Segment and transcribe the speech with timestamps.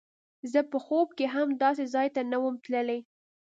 [0.51, 2.99] زه په خوب کښې هم داسې ځاى ته نه وم تللى.